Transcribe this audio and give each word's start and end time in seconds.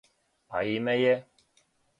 А 0.59 0.63
име 0.77 0.97
је? 1.01 1.13